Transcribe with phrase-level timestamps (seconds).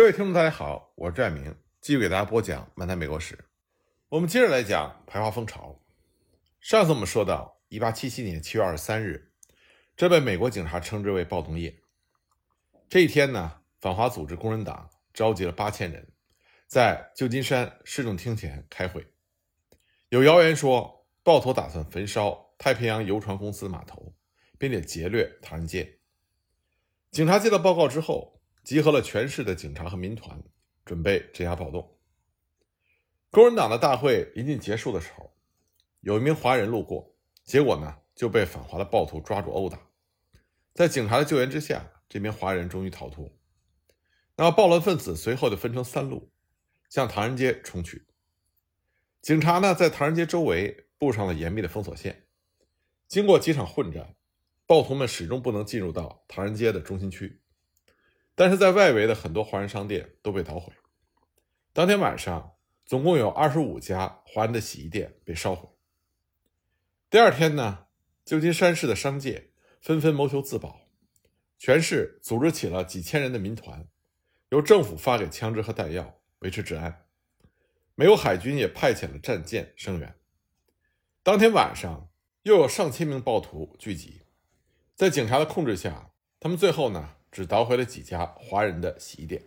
[0.00, 3.34] 各位听众，大家好，我是拽明，继续给大家播讲《漫谈美国史》。
[4.08, 5.78] 我们接着来讲排华风潮。
[6.58, 9.30] 上次我们说到，一八七七年七月二十三日，
[9.98, 11.82] 这被美国警察称之为暴动夜。
[12.88, 16.08] 这一天呢，反华组织工人党召集了八千人，
[16.66, 19.06] 在旧金山市政厅前开会。
[20.08, 24.14] 有谣言说，暴徒打算焚烧太平洋邮船公司码头，
[24.58, 25.98] 并且劫掠唐人街。
[27.10, 28.39] 警察接到报告之后。
[28.62, 30.42] 集合了全市的警察和民团，
[30.84, 31.96] 准备镇压暴动。
[33.30, 35.32] 工人党的大会临近结束的时候，
[36.00, 39.80] 有一名华人路过，结果呢就被反华的暴徒抓住殴打。
[40.74, 43.30] 在警察的救援之下，这名华人终于逃脱。
[44.36, 46.30] 那么暴乱分子随后就分成三路，
[46.88, 48.06] 向唐人街冲去。
[49.20, 52.26] 警察呢在唐人街周围布上了严密的封锁线。
[53.06, 54.14] 经过几场混战，
[54.66, 57.40] 暴徒们始终不能进入到唐人街的中心区。
[58.40, 60.72] 但是在外围的很多华人商店都被捣毁。
[61.74, 65.68] 当天晚上，总共有二十五家华人的洗衣店被烧毁。
[67.10, 67.88] 第二天呢，
[68.24, 69.50] 旧金山市的商界
[69.82, 70.88] 纷纷谋求自保，
[71.58, 73.86] 全市组织起了几千人的民团，
[74.48, 77.04] 由政府发给枪支和弹药维持治安。
[77.94, 80.14] 美国海军也派遣了战舰声援。
[81.22, 82.08] 当天晚上，
[82.44, 84.22] 又有上千名暴徒聚集，
[84.94, 87.16] 在警察的控制下，他们最后呢。
[87.30, 89.42] 只捣毁了几家华人的洗衣店。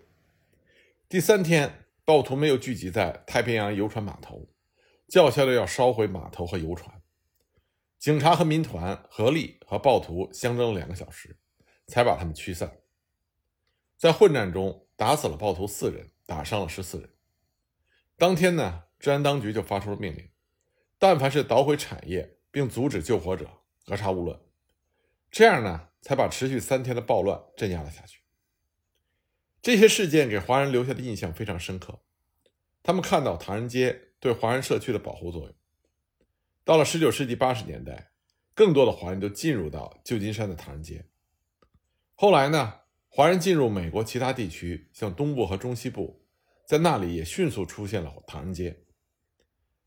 [1.09, 4.47] 第三天，暴徒们又聚集在太平洋游船码头，
[5.07, 7.01] 叫嚣着要烧毁码头和游船。
[7.99, 11.37] 警察和民团合力和暴徒相争了两个小时，
[11.87, 12.79] 才把他们驱散。
[13.97, 17.09] 在混战中，打死了暴徒四人，打伤了十四人。
[18.17, 20.29] 当天呢，治安当局就发出了命令：
[20.99, 23.49] 但凡是捣毁产业并阻止救火者，
[23.85, 24.37] 格杀勿论。
[25.33, 25.89] 这样呢？
[25.99, 28.19] 才把持续三天的暴乱镇压了下去。
[29.63, 32.01] 这些事件给华人留下的印象非常深刻，
[32.83, 35.55] 他们看到唐人街对华人社区的保护作用。
[36.63, 38.11] 到了19世纪80年代，
[38.53, 41.07] 更多的华人都进入到旧金山的唐人街。
[42.13, 46.21] 后来呢，华人进入美国其他地区，像东部和中西部，
[46.67, 48.83] 在那里也迅速出现了唐人街。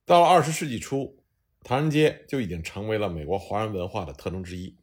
[0.05, 1.23] 到了20世纪初，
[1.62, 4.77] 唐人街就已经成为了美国华人文化的特征之一。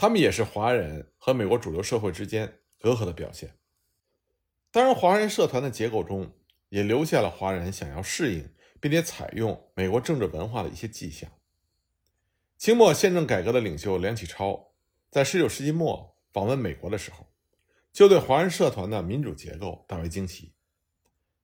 [0.00, 3.58] 他们也是华人和美国主流社会之间隔阂的表现。
[4.70, 6.32] 当然，华人社团的结构中
[6.70, 8.48] 也留下了华人想要适应
[8.80, 11.30] 并且采用美国政治文化的一些迹象。
[12.56, 14.72] 清末宪政改革的领袖梁启超
[15.10, 17.26] 在19世纪末访问美国的时候，
[17.92, 20.54] 就对华人社团的民主结构大为惊奇。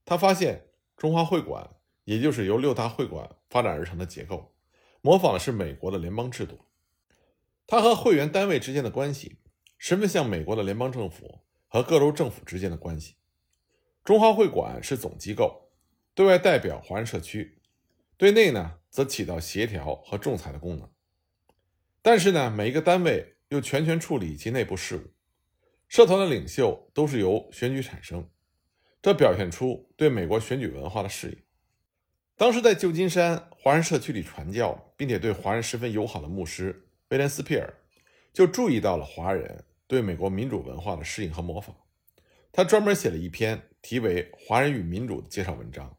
[0.07, 1.69] 他发现中华会馆，
[2.05, 4.55] 也就是由六大会馆发展而成的结构，
[5.03, 6.59] 模仿的是美国的联邦制度。
[7.67, 9.39] 它和会员单位之间的关系，
[9.77, 13.17] 十分像美国的联邦政府和各州政府之间的关系。
[14.05, 15.73] 中华会馆是总机构，
[16.15, 17.61] 对外代表华人社区，
[18.17, 20.89] 对内呢则起到协调和仲裁的功能。
[22.03, 25.13] 但是呢，每一个单位又全权处理其内部事务，
[25.89, 28.31] 社团的领袖都是由选举产生，
[29.03, 31.39] 这表现出对美国选举文化的适应。
[32.37, 36.86] 当时在旧金山华人社区里传教，并且对华人十分友好的牧师。
[37.11, 37.73] 威廉斯皮尔
[38.33, 41.73] 就注意到了华人对美国民主文化的适应和模仿，
[42.51, 45.97] 他专门写了一篇题为《华人与民主》的介绍文章，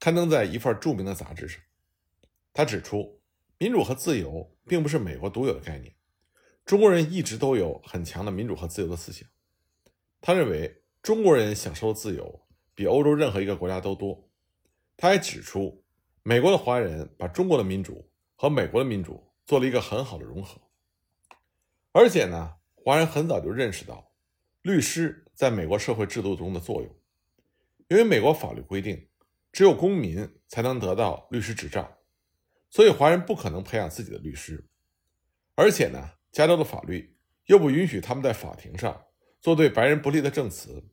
[0.00, 1.62] 刊登在一份著名的杂志上。
[2.52, 3.20] 他指出，
[3.58, 5.94] 民主和自由并不是美国独有的概念，
[6.64, 9.28] 中国人一直都有很强的民主和自由的思想。
[10.20, 14.28] 他认为中国人享受的自由比欧洲任何一个国家都多。
[14.96, 15.84] 他还指出，
[16.24, 19.28] 美国的华人把中国的民主和美国的民主。
[19.52, 20.62] 做了一个很好的融合，
[21.92, 24.14] 而且呢，华人很早就认识到
[24.62, 26.90] 律师在美国社会制度中的作用，
[27.88, 29.10] 因为美国法律规定，
[29.52, 31.98] 只有公民才能得到律师执照，
[32.70, 34.70] 所以华人不可能培养自己的律师，
[35.54, 37.14] 而且呢，加州的法律
[37.44, 39.04] 又不允许他们在法庭上
[39.42, 40.88] 做对白人不利的证词，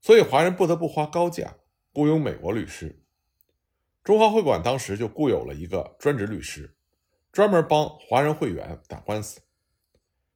[0.00, 1.58] 所以华人不得不花高价
[1.92, 3.04] 雇佣美国律师。
[4.02, 6.73] 中华会馆当时就雇有了一个专职律师。
[7.34, 9.40] 专门帮华人会员打官司，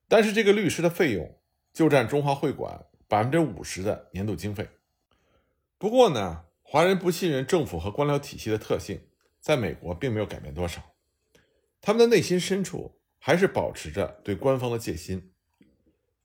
[0.08, 1.38] 但是这个律师的费用
[1.72, 4.68] 就占中华会馆百分之五十的年度经费。
[5.78, 9.00] 不过呢，华人不信任政府和官僚体系的特性，
[9.38, 10.82] 在美国并没有改变多少，
[11.80, 15.32] 他们的内心深处还是保持着对官方的戒心。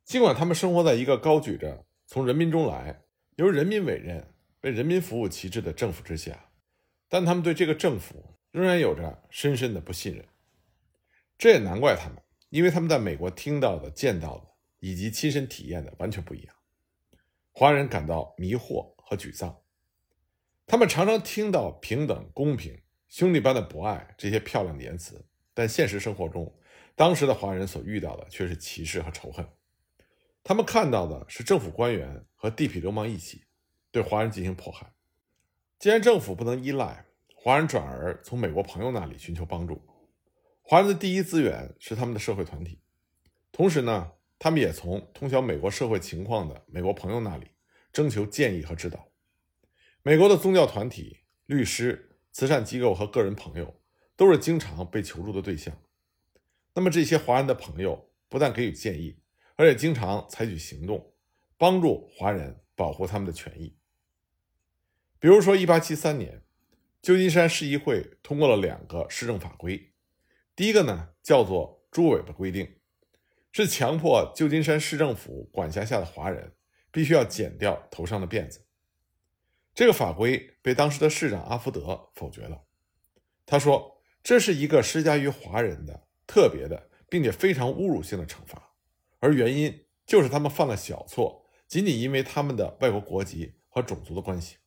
[0.03, 3.03] 尽管他们生活在一个高举着从人民中来、
[3.35, 6.49] 由人民委任、为人民服务旗帜的政府之下，
[7.07, 10.25] 但他们对这个政府仍然有着深深的不信任。
[11.43, 14.47] 这也难怪他们，因为他们在美国听到的、见到的
[14.79, 16.55] 以及亲身体验的完全不一样。
[17.51, 19.53] 华人感到迷惑和沮丧。
[20.65, 26.49] 他们常常听到平等、公平、兄弟般的博爱这些漂亮的言辞，但现实生活中，
[26.95, 29.45] 当时的华人所遇到的却是歧视和仇恨。
[30.45, 33.43] 他们看到的是政府官员和地痞流氓一起
[33.91, 34.93] 对华人进行迫害。
[35.77, 37.05] 既然政府不能依赖，
[37.35, 39.85] 华人转而从美国朋友那里寻求帮助。
[40.65, 42.79] 华人的第一资源是他们的社会团体，
[43.51, 47.51] 同时呢，他们也从通晓美国社会情况的美国朋友那里
[47.91, 49.09] 征求建议和指导。
[50.01, 53.81] 美国的宗教团体、律师、慈善机构和个人朋友
[54.15, 55.77] 都是经常被求助的对象。
[56.73, 59.19] 那么这些华人的朋友不但给予建议，
[59.55, 61.13] 而且经常采取行动，
[61.57, 63.75] 帮助华人保护他们的权益。
[65.19, 66.41] 比如说，1873年，
[67.01, 69.92] 旧金山市议会通过了两个市政法规，
[70.55, 72.75] 第一个呢叫做“猪尾巴规定”，
[73.51, 76.53] 是强迫旧金山市政府管辖下的华人
[76.91, 78.65] 必须要剪掉头上的辫子。
[79.73, 82.61] 这个法规被当时的市长阿福德否决了。
[83.45, 88.75] 他说：“这是一个施加于华人的特别的，并且非常侮辱性的惩罚，
[89.19, 94.57] 而原因就是他们犯了小错，仅仅因为他们的外国国籍和种族的关系。”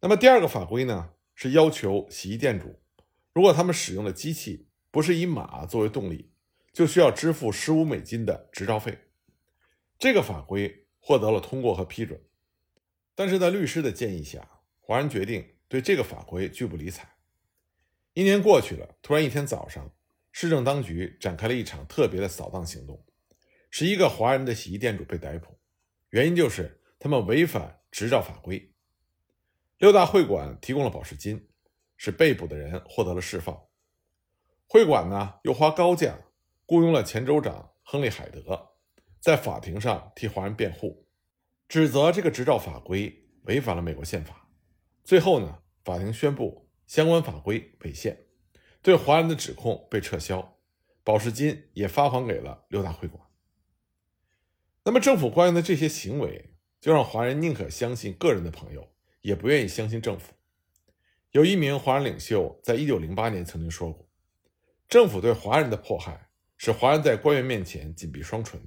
[0.00, 2.78] 那么第二个法规呢，是要求洗衣店主，
[3.32, 6.32] 如果他们使用的机器不是以马作为动力，
[6.72, 8.98] 就需要支付十五美金的执照费。
[9.98, 12.20] 这个法规获得了通过和批准。
[13.14, 14.48] 但是在律师的建议下，
[14.80, 17.16] 华人决定对这个法规拒不理睬。
[18.14, 19.92] 一年过去了，突然一天早上，
[20.32, 23.04] 市政当局展开了一场特别的扫荡行动，
[23.70, 25.58] 十一个华人的洗衣店主被逮捕，
[26.10, 28.72] 原因就是他们违反执照法规。
[29.78, 31.49] 六大会馆提供了保释金，
[32.02, 33.66] 使被捕的人获得了释放。
[34.66, 36.18] 会馆呢，又花高价
[36.64, 38.70] 雇佣了前州长亨利·海德，
[39.20, 41.06] 在法庭上替华人辩护。
[41.68, 44.48] 指责这个执照法规违反了美国宪法，
[45.04, 48.24] 最后呢，法庭宣布相关法规违宪，
[48.80, 50.56] 对华人的指控被撤销，
[51.04, 53.22] 保释金也发还给了六大会馆。
[54.84, 58.88] 那么政府官员的这些行为，就让华人宁可相信个人的朋友，
[59.20, 60.32] 也不愿意相信政府。
[61.30, 64.08] 有一名华人领袖在一九零八年曾经说过
[64.88, 68.60] ：“政府对华人的迫害，使华人在官员面前紧闭双唇，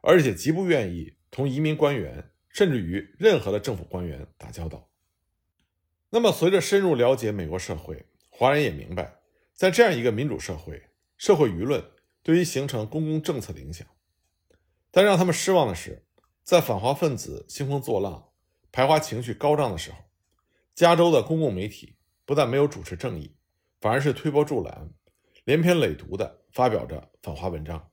[0.00, 4.90] 而且极不愿意同移民官员。”甚至于任何的政府官员打交道。
[6.10, 9.20] 那么，随着深入了解美国社会，华人也明白，
[9.54, 11.82] 在这样一个民主社会，社会舆论
[12.22, 13.86] 对于形成公共政策的影响。
[14.90, 16.04] 但让他们失望的是，
[16.44, 18.28] 在反华分子兴风作浪、
[18.70, 19.96] 排华情绪高涨的时候，
[20.74, 23.36] 加州的公共媒体不但没有主持正义，
[23.80, 24.90] 反而是推波助澜，
[25.44, 27.90] 连篇累牍地发表着反华文章，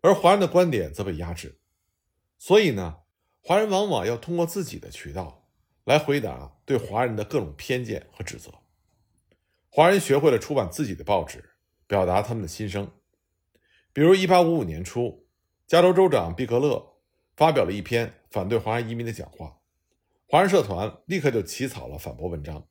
[0.00, 1.60] 而华人的观点则被压制。
[2.38, 2.98] 所以呢？
[3.42, 5.48] 华人往往要通过自己的渠道
[5.84, 8.52] 来回答对华人的各种偏见和指责。
[9.70, 11.42] 华人学会了出版自己的报纸，
[11.86, 12.90] 表达他们的心声。
[13.94, 15.26] 比如，1855年初，
[15.66, 16.96] 加州州长毕格勒
[17.34, 19.59] 发表了一篇反对华人移民的讲话，
[20.32, 22.68] 华人社团立刻就起草了反驳文章。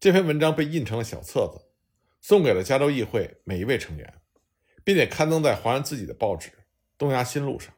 [0.00, 1.66] 这篇文章被印成了小册子，
[2.22, 4.22] 送给了加州议会每一位成员，
[4.82, 6.48] 并且刊登在华人自己的报纸
[6.96, 7.74] 《东亚新路》上。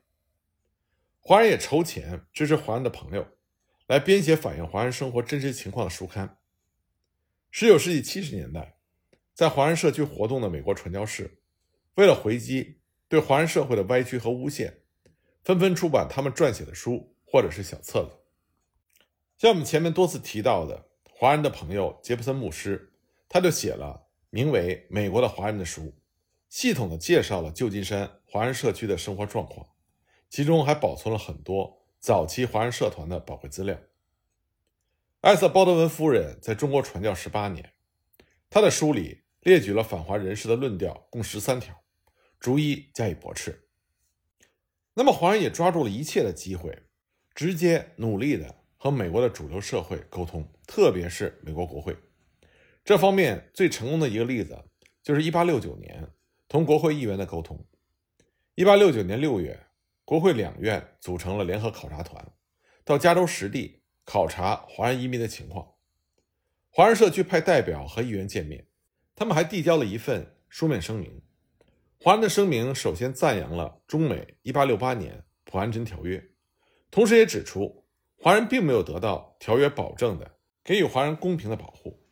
[1.18, 3.26] 华人也筹钱支持华人的朋友，
[3.88, 6.38] 来编写反映华人生活真实情况的书刊。
[7.50, 8.76] 十九世纪七十年代，
[9.34, 11.40] 在华人社区活动的美国传教士，
[11.96, 14.82] 为了回击对华人社会的歪曲和诬陷，
[15.42, 18.21] 纷纷出版他们撰写的书或者是小册子。
[19.38, 22.92] 像我们前面多次提到的，华人的朋友杰弗森牧师，
[23.28, 25.94] 他就写了名为《美国的华人》的书，
[26.48, 29.68] 系统的介绍了旧金山华人社区的生活状况。
[30.30, 33.78] 其中还保存了很多早期华人社团的宝贵资料。
[35.20, 37.74] 艾瑟·鲍德温夫人在中国传教十八年，
[38.48, 41.84] 她的书里列举了反华人士的论调共十三条，
[42.40, 43.68] 逐一加以驳斥。
[44.94, 46.84] 那么，华人也抓住了一切的机会，
[47.34, 51.96] 直接努力的和美国的主流社会沟通，特别是美国国会。
[52.84, 54.58] 这方面最成功的一个例子，
[55.04, 56.08] 就是1869年
[56.48, 57.64] 同国会议员的沟通。
[58.56, 59.66] 1869年6月。
[60.04, 62.32] 国会两院组成了联合考察团，
[62.84, 65.74] 到加州实地考察华人移民的情况。
[66.68, 68.66] 华人社区派代表和议员见面，
[69.14, 71.22] 他们还递交了一份书面声明。
[72.00, 76.22] 华人的声明首先赞扬了中美1868年普安珍条约，
[76.90, 77.81] 同时也指出
[78.22, 82.06] 华人并没有得到条约保证的给予华人公平的保护。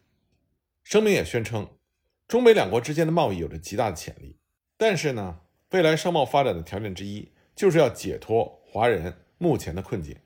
[0.83, 1.79] 声明也宣称，
[2.27, 4.41] 中美两国之间的贸易有着极大的潜力，
[4.77, 7.33] 但是呢，未来商贸发展的条件之一。
[7.57, 10.17] 就是要解脱华人目前的困境。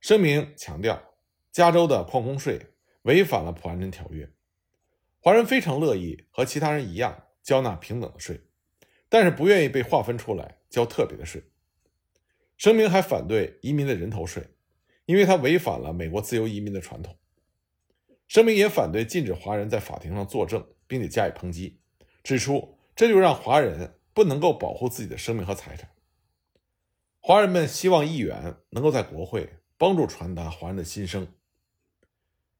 [0.00, 1.14] 声明强调，
[1.52, 2.60] 加州的矿工税
[3.02, 4.28] 违反了普安人条约。
[5.20, 8.40] 华人非常乐意和其他人一样交纳平等的税，
[9.08, 11.44] 但是不愿意被划分出来交特别的税。
[12.56, 14.42] 声明还反对移民的人头税，
[15.06, 17.16] 因为他违反了美国自由移民的传统。
[18.26, 21.80] 声明也反对禁止华人在法庭上作证，并且加以抨击，
[22.22, 25.90] 指出这就让华人不能够保护自己的生命和财产。
[27.20, 31.28] 华人们希望议员能够在国会帮助传达华人的心声。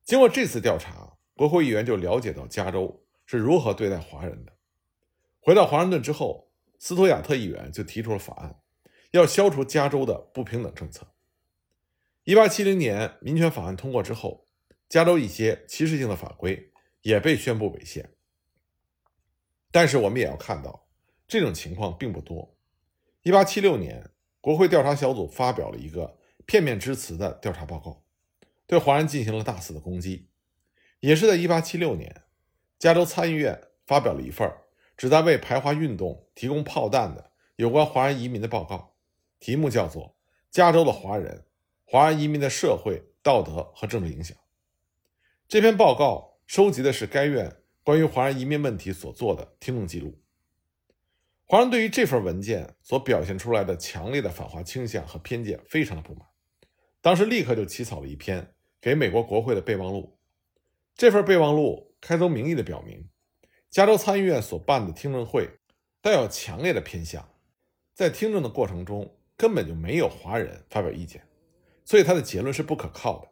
[0.05, 4.53] 经过这次调查，国会议员就了解到加州是如何对待华人的。
[5.41, 8.61] 回到华盛顿之后，斯图亚特议员就提出了法案，
[9.13, 11.14] 要消除加州的不平等政策。
[12.25, 14.49] 1870年民权法案通过之后，
[14.89, 18.11] 加州一些歧视性的法规也被宣布违宪。
[19.71, 20.89] 但是我们也要看到，
[21.27, 22.57] 这种情况并不多。
[23.25, 24.11] 1876年。
[24.45, 28.05] 国会调查小组发表了一个片面之词的调查报告，
[28.67, 30.29] 对华人进行了大肆的攻击。
[31.01, 32.25] 也是在1876年，
[32.79, 34.47] 加州参议院发表了一份
[34.99, 38.95] 旨在为排华运动提供炮弹的有关华人移民的报告，
[39.41, 40.09] 题目叫做
[40.51, 41.47] 《加州的华人、
[41.95, 44.37] 华人移民的社会道德和政治影响》。
[45.47, 50.21] 这篇报告收集的是该院关于华人移民问题所做的听证记录。
[51.45, 56.27] 华人对于这份文件所表现出来的强烈的反华倾向和偏见非常的不满，
[57.01, 60.19] 当时立刻就起草了一篇给美国国会的备忘录。
[60.97, 63.09] 这份备忘录开宗明义的表明，
[63.71, 65.49] 加州参议院所办的听证会
[66.01, 67.29] 带有强烈的偏向，
[67.93, 71.25] 在听证的过程中根本就没有华人发表意见，
[71.85, 73.29] 所以他的结论是不可靠的。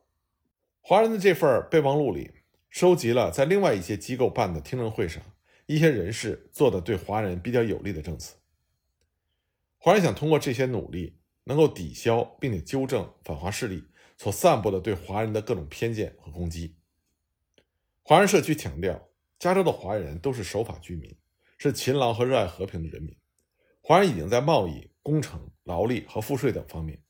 [0.81, 2.31] 华人的这份备忘录里
[2.71, 5.23] 收集了在另外一些机构办的听证会上。
[5.67, 8.35] 一些人士做的对华人比较有利的证词，
[9.79, 13.85] 华人想通过这些努力，能够抵消并且纠正反华势力
[14.19, 16.77] 所散布的对华人的各种偏见和攻击。
[18.03, 21.17] 华人社区强调，加州的华人都是守法居民，
[21.57, 23.17] 是勤劳和热爱和平的人民。
[23.81, 27.01] 华人已经在贸易、工程、劳力和赋税等方面，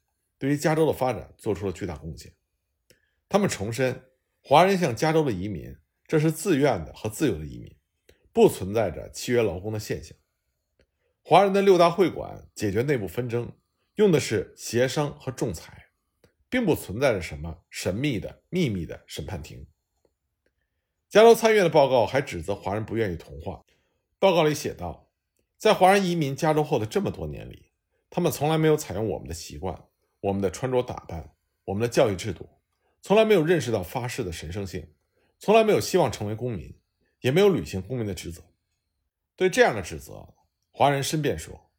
[0.43, 2.33] 对于加州的发展做出了巨大贡献。
[3.29, 4.03] 他们重申，
[4.43, 7.77] 华人向加州的移民，这是自愿的和自由的移民。
[8.33, 10.19] 不存在着契约劳工的现象。
[11.23, 13.53] 华人的六大会馆解决内部纷争，
[13.95, 15.91] 用的是协商和仲裁，
[16.49, 19.69] 并不存在着什么神秘的秘密的审判庭。
[21.09, 23.63] 加州参议院的报告还指责华人不愿意同化。
[24.19, 25.09] 报告里写道，
[25.57, 27.71] 在华人移民加州后的这么多年里，
[28.11, 29.85] 他们从来没有采用我们的习惯、
[30.23, 31.35] 我们的穿着打扮、
[31.67, 32.49] 我们的教育制度，
[33.03, 34.89] 从来没有认识到发誓的神圣性，
[35.39, 36.75] 从来没有希望成为公民。
[37.23, 38.43] 也没有履行公民的职责。
[39.37, 40.35] 对这样的指责，
[40.73, 41.71] 华人申辩说，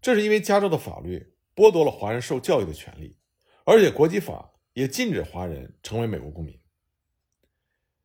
[0.00, 3.18] 这是因为加州的法律剥夺了华人受教育的权利，
[3.64, 6.56] 而且国籍法也禁止华人成为美国公民。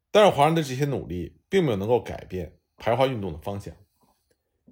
[0.10, 3.72] 但是，华人的这些努力并没有能够改变排华运动的方向。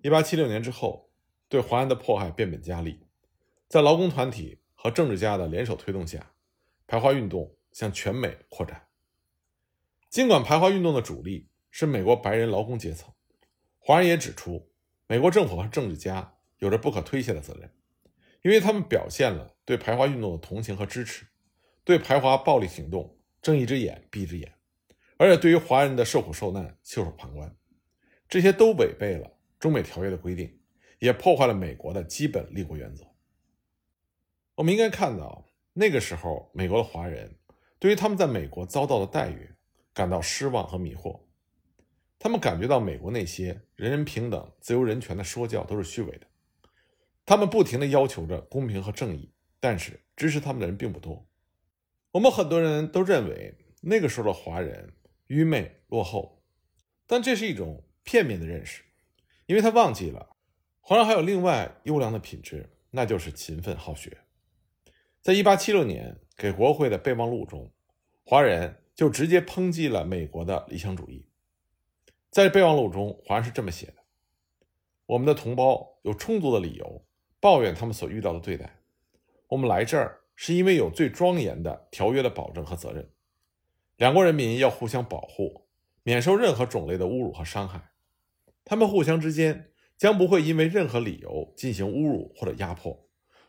[0.01, 1.11] 一八七六年之后，
[1.47, 3.01] 对华人的迫害变本加厉，
[3.67, 6.33] 在劳工团体和政治家的联手推动下，
[6.85, 8.85] 排华运动向全美扩展。
[10.11, 13.11] 尽管排华运动的主力，是美国白人劳工阶层，
[13.79, 14.71] 华人也指出，
[15.07, 17.71] 美国政府和政治家有着不可推卸的责任，
[18.43, 21.25] 因为他们表现了对排华运动的同情和支持，
[21.83, 24.53] 对排华暴力行动睁一只眼闭一只眼，
[25.17, 27.55] 而且对于华人的受苦受难袖手旁观，
[28.29, 30.59] 这些都违背了中美条约的规定，
[30.99, 33.03] 也破坏了美国的基本立国原则。
[34.55, 37.35] 我们应该看到，那个时候美国的华人
[37.77, 39.51] 对于他们在美国遭到的待遇
[39.93, 41.19] 感到失望和迷惑。
[42.17, 46.25] 他们感觉到美国那些人人平等、自由人权的说教都是虚伪的。
[47.25, 51.27] 他们不停地要求着公平和正义，但是支持他们的人并不多。
[52.11, 54.93] 我们很多人都认为那个时候的华人
[55.27, 56.41] 愚昧落后，
[57.05, 58.83] 但这是一种片面的认识，
[59.47, 60.37] 因为他忘记了
[60.79, 64.17] 华人还有另外优良的品质，那就是勤奋好学。
[65.25, 67.71] 在1876年给国会的备忘录中，
[68.23, 71.27] 华人就直接抨击了美国的理想主义。
[72.29, 73.95] 在备忘录中，华人是这么写的
[75.07, 77.03] ：“我们的同胞有充足的理由
[77.39, 78.77] 抱怨他们所遇到的对待。
[79.47, 83.09] 我们来这儿是因为有最庄严的条约的保证和责任。
[83.97, 85.67] 两国人民要互相保护，
[86.03, 87.93] 免受任何种类的侮辱和伤害。
[88.63, 93.04] 他们互相之间将不会因为任何理由进行侮辱或者压迫，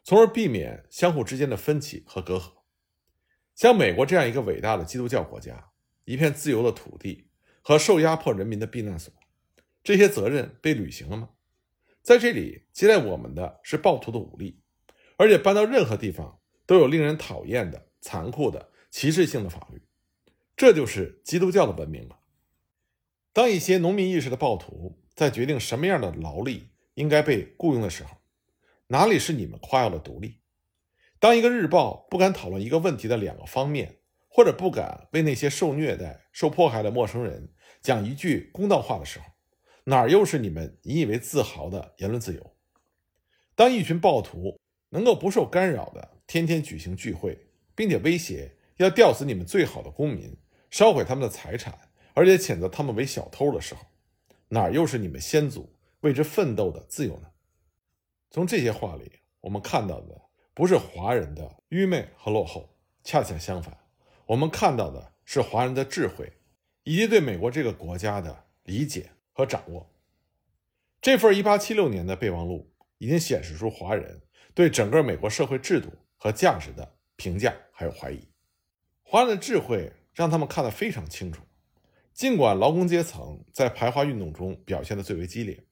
[0.07, 2.53] 从而避免相互之间的分歧和隔阂。
[3.55, 5.73] 像美国这样一个伟大的基督教国家，
[6.05, 7.25] 一片自由的土地。”
[7.69, 9.13] 和受压迫人民的避难所，
[9.83, 11.31] 这些责任被履行了吗？
[12.01, 14.61] 在这里接待我们的是暴徒的武力，
[15.17, 19.83] 而且搬到任何地方都有令人讨厌的、残酷的、歧视性的法律。
[20.57, 22.19] 这就是基督教的文明吗？
[23.33, 28.17] 当一些农民意识的暴徒在决定什么样的劳力应该被雇佣的时候，
[28.89, 30.39] 哪里是你们夸耀的独立？
[31.19, 37.53] 当一个日报不敢讨论一个问题的两个方面，或者不敢为那些受虐待、受迫害的陌生人
[37.83, 39.25] 讲一句公道话的时候，
[39.85, 42.55] 哪又是你们引以为自豪的言论自由？
[43.57, 47.37] 当一群暴徒能够不受干扰的天天举行聚会，
[47.75, 50.37] 并且威胁要吊死你们最好的公民，
[50.71, 51.77] 烧毁他们的财产。
[52.15, 53.81] 而且谴责他们为小偷的时候，
[54.49, 57.29] 哪又是你们先祖为之奋斗的自由呢？
[58.31, 60.21] 从这些话里，我们看到的
[60.53, 62.69] 不是华人的愚昧和落后，
[63.03, 63.77] 恰恰相反，
[64.27, 66.33] 我们看到的是华人的智慧，
[66.85, 69.91] 以及对美国这个国家的理解和掌握。
[71.01, 74.23] 这份1876年的备忘录已经显示出华人
[74.55, 78.27] 对整个美国社会制度和价值的评价还有怀疑。
[79.03, 81.43] 华人的智慧让他们看得非常清楚。
[82.13, 85.63] 尽管劳工阶层在排华运动中表现的最为激烈，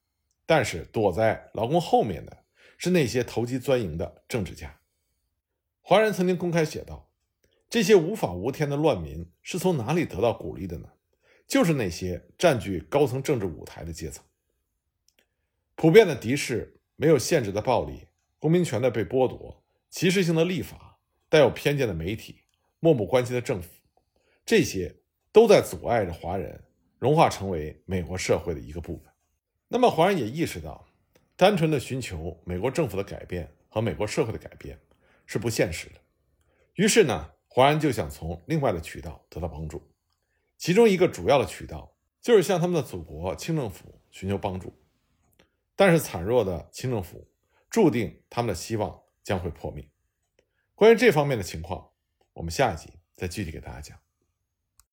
[0.44, 2.43] 但是躲在劳工后面的
[2.78, 4.80] 是那些投机钻营的政治家。
[5.80, 7.10] 华人曾经公开写道
[7.70, 10.88] ：“这些无法无天的乱民是从哪里得到鼓励的呢？
[11.46, 14.24] 就是那些占据高层政治舞台的阶层。
[15.74, 22.42] 普遍的敌视、没有限制的暴力、公民权的被剥夺、歧视性的立法、带有偏见的媒体、
[22.80, 23.68] 漠不关心的政府，
[24.44, 24.96] 这些。”
[25.34, 26.62] 都在阻碍着华人
[27.00, 29.12] 融化成为美国社会的一个部分。
[29.66, 30.86] 那么，华人也意识到，
[31.36, 34.78] 单纯的寻求美国政府的改变和美国社会的改变
[35.26, 36.00] 是不现实的。
[36.74, 39.82] 于是呢，华人就想从另外的渠道得到帮助。
[40.56, 44.72] 其中一个主要的渠道就是向他们的祖国清政府寻求帮助。
[45.76, 47.28] 但是，惨弱的清政府
[47.68, 49.88] 注定他们的希望将会破灭。
[50.76, 51.90] 关于这方面的情况，
[52.32, 54.03] 我们下一集再具体给大家讲。